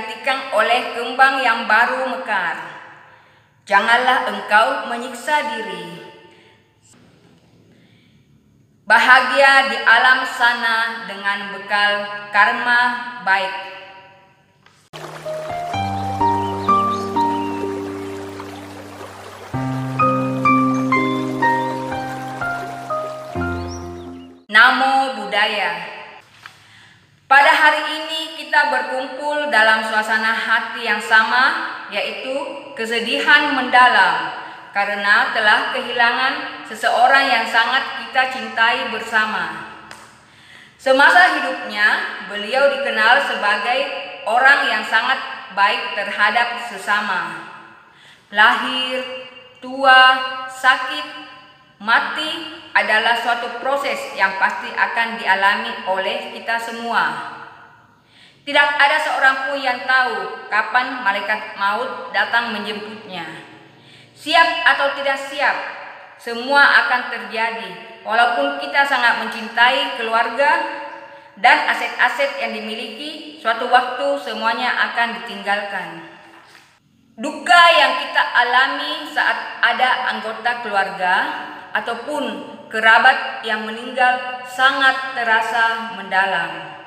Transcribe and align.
digantikan 0.00 0.56
oleh 0.56 0.96
kembang 0.96 1.44
yang 1.44 1.68
baru 1.68 2.08
mekar. 2.08 2.56
Janganlah 3.68 4.32
engkau 4.32 4.88
menyiksa 4.88 5.36
diri. 5.56 6.00
Bahagia 8.88 9.70
di 9.70 9.78
alam 9.86 10.26
sana 10.26 11.06
dengan 11.06 11.54
bekal 11.54 11.92
karma 12.34 12.80
baik. 13.22 13.79
Suasana 30.10 30.34
hati 30.34 30.82
yang 30.82 30.98
sama, 30.98 31.70
yaitu 31.86 32.34
kesedihan 32.74 33.54
mendalam 33.54 34.42
karena 34.74 35.30
telah 35.30 35.70
kehilangan 35.70 36.66
seseorang 36.66 37.30
yang 37.30 37.46
sangat 37.46 38.02
kita 38.02 38.22
cintai 38.26 38.90
bersama. 38.90 39.70
Semasa 40.74 41.38
hidupnya, 41.38 42.18
beliau 42.26 42.74
dikenal 42.74 43.22
sebagai 43.22 43.78
orang 44.26 44.66
yang 44.66 44.82
sangat 44.82 45.22
baik 45.54 45.94
terhadap 45.94 46.58
sesama. 46.66 47.46
Lahir, 48.34 49.06
tua, 49.62 50.02
sakit, 50.50 51.06
mati 51.78 52.58
adalah 52.74 53.14
suatu 53.14 53.62
proses 53.62 54.18
yang 54.18 54.34
pasti 54.42 54.74
akan 54.74 55.22
dialami 55.22 55.70
oleh 55.86 56.34
kita 56.34 56.58
semua. 56.58 57.38
Tidak 58.40 58.68
ada 58.80 58.96
seorang 58.96 59.36
pun 59.52 59.58
yang 59.60 59.84
tahu 59.84 60.48
kapan 60.48 61.04
malaikat 61.04 61.60
maut 61.60 62.08
datang 62.10 62.56
menjemputnya. 62.56 63.44
Siap 64.16 64.48
atau 64.64 64.96
tidak 64.96 65.16
siap, 65.16 65.56
semua 66.16 66.64
akan 66.84 67.12
terjadi. 67.12 68.00
Walaupun 68.00 68.56
kita 68.64 68.80
sangat 68.84 69.20
mencintai 69.20 70.00
keluarga 70.00 70.50
dan 71.36 71.68
aset-aset 71.68 72.40
yang 72.40 72.56
dimiliki, 72.56 73.36
suatu 73.40 73.68
waktu 73.68 74.16
semuanya 74.20 74.72
akan 74.88 75.20
ditinggalkan. 75.20 75.88
Duka 77.20 77.62
yang 77.76 78.00
kita 78.00 78.22
alami 78.24 79.04
saat 79.12 79.60
ada 79.60 80.16
anggota 80.16 80.64
keluarga 80.64 81.14
ataupun 81.76 82.24
kerabat 82.72 83.44
yang 83.44 83.68
meninggal 83.68 84.40
sangat 84.48 85.12
terasa 85.12 85.96
mendalam. 86.00 86.79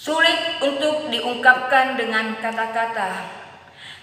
Sulit 0.00 0.64
untuk 0.64 1.12
diungkapkan 1.12 1.92
dengan 1.92 2.32
kata-kata. 2.40 3.20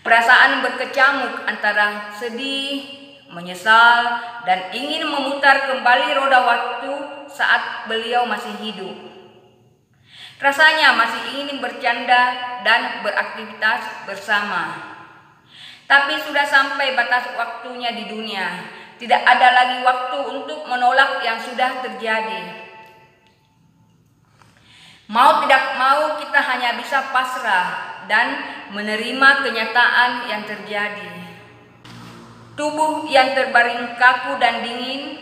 Perasaan 0.00 0.64
berkecamuk 0.64 1.44
antara 1.44 2.08
sedih, 2.16 2.80
menyesal, 3.28 4.16
dan 4.48 4.72
ingin 4.72 5.04
memutar 5.04 5.68
kembali 5.68 6.16
roda 6.16 6.48
waktu 6.48 6.92
saat 7.28 7.84
beliau 7.92 8.24
masih 8.24 8.56
hidup. 8.64 8.96
Rasanya 10.40 10.96
masih 10.96 11.44
ingin 11.44 11.60
bercanda 11.60 12.40
dan 12.64 13.04
beraktivitas 13.04 14.08
bersama. 14.08 14.96
Tapi 15.84 16.16
sudah 16.24 16.48
sampai 16.48 16.96
batas 16.96 17.36
waktunya 17.36 17.92
di 17.92 18.08
dunia. 18.08 18.64
Tidak 18.96 19.22
ada 19.28 19.48
lagi 19.52 19.84
waktu 19.84 20.18
untuk 20.40 20.64
menolak 20.64 21.20
yang 21.20 21.36
sudah 21.36 21.84
terjadi. 21.84 22.61
Mau 25.12 25.44
tidak 25.44 25.76
mau 25.76 26.16
kita 26.16 26.40
hanya 26.40 26.80
bisa 26.80 27.12
pasrah 27.12 28.00
dan 28.08 28.32
menerima 28.72 29.44
kenyataan 29.44 30.24
yang 30.24 30.48
terjadi. 30.48 31.12
Tubuh 32.56 33.04
yang 33.12 33.36
terbaring 33.36 33.92
kaku 34.00 34.40
dan 34.40 34.64
dingin 34.64 35.20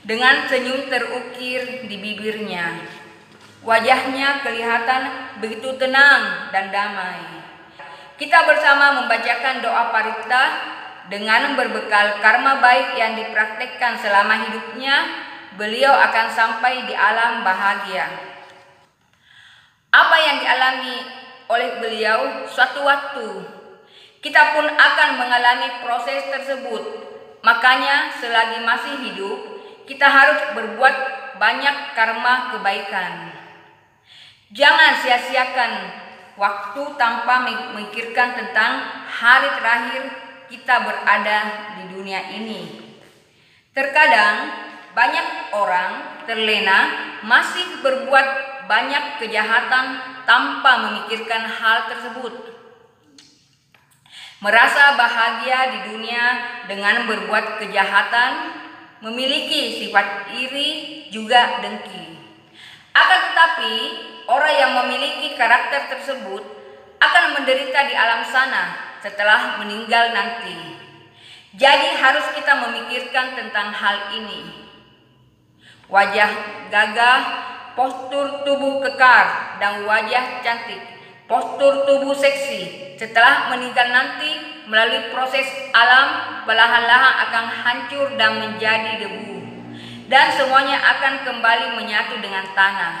dengan 0.00 0.48
senyum 0.48 0.88
terukir 0.88 1.84
di 1.84 1.96
bibirnya. 2.00 2.80
Wajahnya 3.60 4.40
kelihatan 4.40 5.36
begitu 5.44 5.76
tenang 5.76 6.48
dan 6.48 6.72
damai. 6.72 7.20
Kita 8.16 8.48
bersama 8.48 9.04
membacakan 9.04 9.60
doa 9.60 9.92
parita 9.92 10.44
dengan 11.12 11.52
berbekal 11.52 12.24
karma 12.24 12.64
baik 12.64 12.96
yang 12.96 13.12
dipraktekkan 13.12 14.00
selama 14.00 14.48
hidupnya, 14.48 14.96
beliau 15.60 15.92
akan 15.92 16.26
sampai 16.32 16.88
di 16.88 16.96
alam 16.96 17.44
bahagia. 17.44 18.37
Apa 19.88 20.16
yang 20.20 20.36
dialami 20.44 20.96
oleh 21.48 21.80
beliau 21.80 22.44
suatu 22.44 22.84
waktu, 22.84 23.28
kita 24.20 24.52
pun 24.52 24.68
akan 24.68 25.08
mengalami 25.16 25.80
proses 25.80 26.28
tersebut. 26.28 27.08
Makanya 27.40 28.12
selagi 28.20 28.60
masih 28.68 28.94
hidup, 29.08 29.38
kita 29.88 30.04
harus 30.04 30.52
berbuat 30.52 30.94
banyak 31.40 31.96
karma 31.96 32.52
kebaikan. 32.52 33.32
Jangan 34.52 35.00
sia-siakan 35.00 35.72
waktu 36.36 36.82
tanpa 37.00 37.48
memikirkan 37.48 38.36
tentang 38.36 38.72
hari 39.08 39.48
terakhir 39.56 40.02
kita 40.52 40.84
berada 40.84 41.38
di 41.80 41.84
dunia 41.96 42.20
ini. 42.36 42.62
Terkadang 43.72 44.52
banyak 44.92 45.54
orang 45.56 46.20
terlena 46.28 46.78
masih 47.24 47.80
berbuat 47.80 48.57
banyak 48.68 49.18
kejahatan 49.24 49.86
tanpa 50.28 50.72
memikirkan 50.86 51.48
hal 51.48 51.88
tersebut. 51.88 52.52
Merasa 54.38 54.94
bahagia 54.94 55.58
di 55.74 55.78
dunia 55.90 56.24
dengan 56.70 57.08
berbuat 57.10 57.58
kejahatan, 57.58 58.54
memiliki 59.02 59.82
sifat 59.82 60.30
iri 60.30 60.70
juga 61.10 61.58
dengki. 61.64 62.20
Akan 62.94 63.20
tetapi, 63.32 63.74
orang 64.30 64.54
yang 64.54 64.72
memiliki 64.84 65.34
karakter 65.34 65.90
tersebut 65.90 66.44
akan 67.02 67.24
menderita 67.40 67.88
di 67.88 67.94
alam 67.98 68.22
sana 68.22 68.94
setelah 69.02 69.58
meninggal 69.58 70.14
nanti. 70.14 70.78
Jadi 71.58 71.88
harus 71.98 72.30
kita 72.36 72.68
memikirkan 72.68 73.34
tentang 73.34 73.74
hal 73.74 74.14
ini. 74.14 74.70
Wajah 75.88 76.30
gagah 76.68 77.20
postur 77.78 78.42
tubuh 78.42 78.82
kekar 78.82 79.54
dan 79.62 79.86
wajah 79.86 80.42
cantik, 80.42 80.82
postur 81.30 81.86
tubuh 81.86 82.10
seksi. 82.10 82.90
Setelah 82.98 83.54
meninggal 83.54 83.94
nanti, 83.94 84.34
melalui 84.66 85.14
proses 85.14 85.46
alam, 85.70 86.42
perlahan-lahan 86.42 87.14
akan 87.30 87.44
hancur 87.46 88.18
dan 88.18 88.42
menjadi 88.42 89.06
debu. 89.06 89.38
Dan 90.10 90.34
semuanya 90.34 90.82
akan 90.98 91.22
kembali 91.22 91.78
menyatu 91.78 92.18
dengan 92.18 92.50
tanah. 92.50 92.94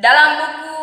Dalam 0.00 0.28
buku 0.40 0.78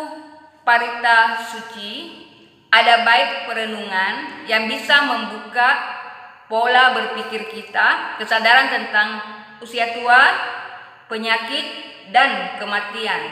Parita 0.62 1.42
Suci, 1.42 2.22
ada 2.70 3.02
baik 3.02 3.50
perenungan 3.50 4.46
yang 4.46 4.70
bisa 4.70 5.02
membuka 5.02 5.98
pola 6.46 6.94
berpikir 6.94 7.50
kita, 7.50 8.14
kesadaran 8.22 8.70
tentang 8.70 9.08
usia 9.58 9.98
tua, 9.98 10.22
penyakit, 11.10 11.89
dan 12.10 12.58
kematian. 12.58 13.22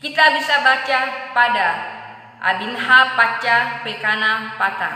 Kita 0.00 0.32
bisa 0.32 0.64
baca 0.64 1.00
pada 1.36 1.68
Abinha 2.40 3.00
Paca 3.14 3.84
Pekana 3.84 4.56
Pata. 4.56 4.92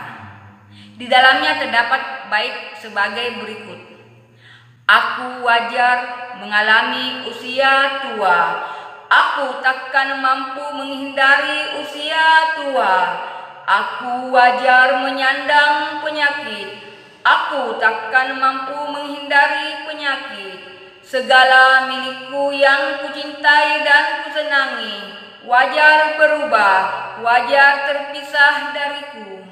Di 0.96 1.04
dalamnya 1.10 1.60
terdapat 1.60 2.32
baik 2.32 2.80
sebagai 2.80 3.44
berikut. 3.44 3.80
Aku 4.88 5.44
wajar 5.44 6.32
mengalami 6.40 7.28
usia 7.28 8.00
tua. 8.00 8.40
Aku 9.10 9.60
takkan 9.60 10.24
mampu 10.24 10.64
menghindari 10.72 11.84
usia 11.84 12.56
tua. 12.56 12.96
Aku 13.64 14.32
wajar 14.32 15.04
menyandang 15.04 16.00
penyakit. 16.00 16.80
Aku 17.24 17.80
takkan 17.80 18.36
mampu 18.36 18.76
menghindari 18.92 19.88
penyakit. 19.88 20.73
Segala 21.04 21.84
milikku 21.84 22.48
yang 22.56 23.04
kucintai 23.04 23.84
dan 23.84 24.24
kusenangi, 24.24 24.96
wajar 25.44 26.16
berubah, 26.16 26.80
wajar 27.20 27.84
terpisah 27.84 28.72
dariku. 28.72 29.44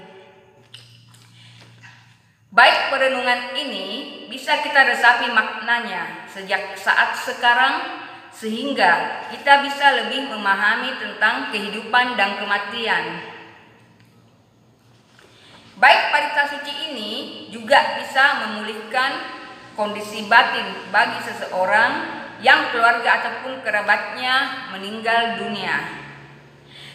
Baik 2.48 2.88
perenungan 2.88 3.52
ini 3.52 3.86
bisa 4.32 4.64
kita 4.64 4.96
resapi 4.96 5.28
maknanya 5.28 6.24
sejak 6.32 6.72
saat 6.76 7.20
sekarang 7.20 8.00
sehingga 8.32 9.24
kita 9.28 9.60
bisa 9.60 9.92
lebih 10.04 10.32
memahami 10.32 10.96
tentang 10.96 11.52
kehidupan 11.52 12.16
dan 12.16 12.40
kematian. 12.40 13.28
Baik 15.76 16.02
parita 16.08 16.48
suci 16.48 16.92
ini 16.92 17.12
juga 17.52 18.00
bisa 18.00 18.40
memulihkan 18.40 19.41
kondisi 19.76 20.28
batin 20.28 20.90
bagi 20.92 21.20
seseorang 21.24 22.22
yang 22.42 22.74
keluarga 22.74 23.22
ataupun 23.22 23.62
kerabatnya 23.62 24.68
meninggal 24.74 25.38
dunia. 25.38 26.02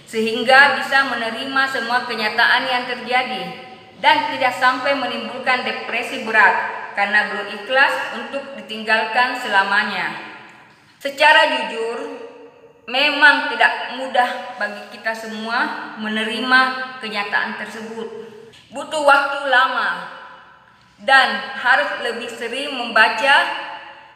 sehingga 0.07 0.79
bisa 0.79 1.03
menerima 1.11 1.67
semua 1.67 2.07
kenyataan 2.07 2.63
yang 2.63 2.87
terjadi 2.87 3.43
dan 3.99 4.31
tidak 4.31 4.55
sampai 4.55 4.95
menimbulkan 4.95 5.67
depresi 5.67 6.23
berat 6.23 6.55
karena 6.95 7.27
belum 7.27 7.47
ikhlas 7.59 8.15
untuk 8.15 8.55
ditinggalkan 8.55 9.35
selamanya. 9.35 10.15
Secara 10.97 11.59
jujur, 11.59 12.23
memang 12.87 13.51
tidak 13.51 13.99
mudah 13.99 14.55
bagi 14.55 14.95
kita 14.95 15.11
semua 15.11 15.91
menerima 15.99 16.59
kenyataan 17.03 17.59
tersebut. 17.59 18.07
Butuh 18.71 19.03
waktu 19.03 19.51
lama 19.51 20.16
dan 21.03 21.27
harus 21.61 21.89
lebih 22.01 22.29
sering 22.31 22.73
membaca 22.73 23.35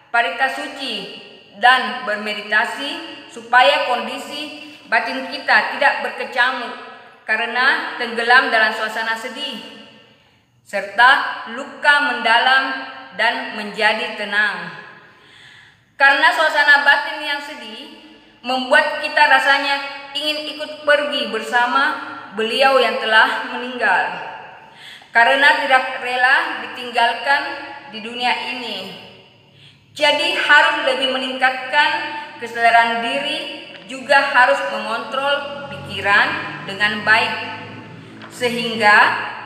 parita 0.09 0.49
suci 0.49 1.21
dan 1.61 2.07
bermeditasi 2.09 3.21
supaya 3.29 3.85
kondisi 3.85 4.73
batin 4.89 5.29
kita 5.29 5.77
tidak 5.77 5.93
berkecamuk 6.03 6.73
karena 7.23 7.95
tenggelam 8.01 8.49
dalam 8.49 8.73
suasana 8.73 9.13
sedih 9.13 9.81
serta 10.65 11.51
luka 11.51 11.95
mendalam 12.11 12.63
dan 13.19 13.59
menjadi 13.59 14.15
tenang. 14.15 14.71
Karena 15.99 16.33
suasana 16.33 16.81
batin 16.87 17.19
yang 17.21 17.41
sedih 17.43 17.99
membuat 18.41 19.03
kita 19.03 19.21
rasanya 19.29 19.75
ingin 20.17 20.55
ikut 20.57 20.87
pergi 20.87 21.29
bersama 21.29 21.83
beliau 22.33 22.79
yang 22.81 22.97
telah 22.97 23.51
meninggal. 23.53 24.31
Karena 25.11 25.59
tidak 25.59 25.99
rela 25.99 26.63
ditinggalkan 26.63 27.41
di 27.91 27.99
dunia 27.99 28.31
ini. 28.55 28.77
Jadi 29.91 30.39
harus 30.39 30.87
lebih 30.87 31.11
meningkatkan 31.11 31.89
kesadaran 32.39 33.03
diri 33.03 33.67
juga 33.91 34.23
harus 34.23 34.55
mengontrol 34.71 35.67
pikiran 35.67 36.27
dengan 36.63 37.03
baik 37.03 37.35
sehingga 38.31 38.97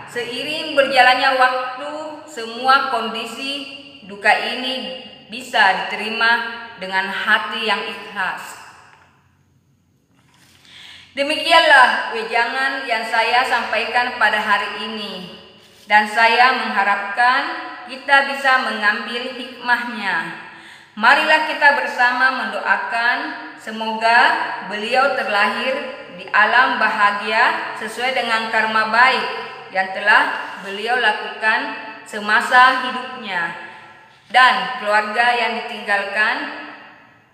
seiring 0.05 0.77
berjalannya 0.77 1.31
waktu 1.41 1.91
semua 2.29 2.93
kondisi 2.93 3.65
duka 4.05 4.29
ini 4.29 5.01
bisa 5.33 5.89
diterima 5.89 6.61
dengan 6.77 7.09
hati 7.09 7.65
yang 7.65 7.81
ikhlas. 7.81 8.61
Demikianlah 11.17 12.13
wejangan 12.13 12.85
yang 12.85 13.01
saya 13.09 13.41
sampaikan 13.49 14.21
pada 14.21 14.37
hari 14.37 14.85
ini 14.85 15.44
dan 15.85 16.09
saya 16.09 16.65
mengharapkan 16.65 17.41
kita 17.85 18.33
bisa 18.33 18.65
mengambil 18.65 19.37
hikmahnya. 19.37 20.45
Marilah 20.97 21.45
kita 21.45 21.75
bersama 21.77 22.45
mendoakan 22.45 23.17
semoga 23.59 24.19
beliau 24.71 25.13
terlahir 25.13 25.75
di 26.15 26.25
alam 26.31 26.79
bahagia 26.79 27.75
sesuai 27.77 28.15
dengan 28.15 28.47
karma 28.49 28.89
baik 28.89 29.25
yang 29.75 29.91
telah 29.91 30.55
beliau 30.63 30.95
lakukan 30.97 31.75
semasa 32.07 32.87
hidupnya 32.87 33.51
dan 34.31 34.79
keluarga 34.79 35.35
yang 35.35 35.51
ditinggalkan 35.65 36.35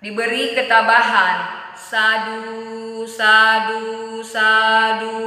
diberi 0.01 0.57
ketabahan. 0.57 1.61
Sadu, 1.77 3.05
sadu, 3.05 4.19
sadu. 4.25 5.21